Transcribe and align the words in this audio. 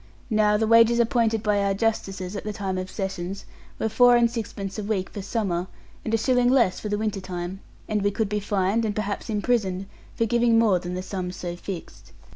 Now 0.31 0.57
the 0.57 0.65
wages 0.65 0.97
appointed 0.99 1.43
by 1.43 1.61
our 1.61 1.75
justices, 1.75 2.35
at 2.35 2.43
the 2.43 2.51
time 2.53 2.79
of 2.79 2.89
sessions, 2.89 3.45
were 3.77 3.87
four 3.87 4.15
and 4.15 4.31
sixpence 4.31 4.79
a 4.79 4.83
week 4.83 5.11
for 5.11 5.21
summer, 5.21 5.67
and 6.03 6.11
a 6.11 6.17
shilling 6.17 6.49
less 6.49 6.79
for 6.79 6.89
the 6.89 6.97
winter 6.97 7.21
time; 7.21 7.59
and 7.87 8.01
we 8.01 8.09
could 8.09 8.27
be 8.27 8.39
fined, 8.39 8.83
and 8.83 8.95
perhaps 8.95 9.29
imprisoned, 9.29 9.85
for 10.15 10.25
giving 10.25 10.57
more 10.57 10.79
than 10.79 10.95
the 10.95 11.03
sums 11.03 11.35
so 11.35 11.55
fixed. 11.55 12.13